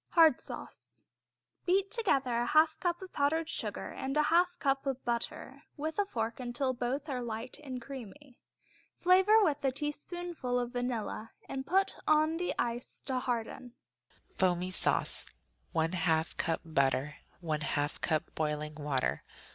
Hard 0.13 0.41
Sauce 0.41 1.03
Beat 1.63 1.91
together 1.91 2.37
a 2.37 2.47
half 2.47 2.79
cup 2.79 3.03
of 3.03 3.13
powdered 3.13 3.47
sugar 3.47 3.91
and 3.91 4.17
a 4.17 4.23
half 4.33 4.57
cup 4.57 4.87
of 4.87 5.05
butter 5.05 5.65
with 5.77 5.99
a 5.99 6.07
fork 6.07 6.41
till 6.55 6.73
both 6.73 7.07
are 7.07 7.21
light 7.21 7.59
and 7.63 7.79
creamy. 7.79 8.39
Flavor 8.97 9.43
with 9.43 9.63
a 9.63 9.71
teaspoonful 9.71 10.59
of 10.59 10.71
vanilla 10.71 11.33
and 11.47 11.67
put 11.67 11.97
on 12.07 12.37
the 12.37 12.55
ice 12.57 13.03
to 13.03 13.19
harden. 13.19 13.73
Foamy 14.33 14.71
Sauce 14.71 15.27
1/2 15.75 16.35
cup 16.35 16.61
butter. 16.65 17.17
1/2 17.43 18.01
cup 18.01 18.31
boiling 18.33 18.73
water. 18.73 19.23